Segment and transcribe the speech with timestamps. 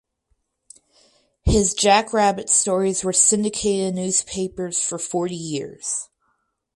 [1.43, 6.09] His "Jack Rabbit" stories were syndicated in newspapers for forty years.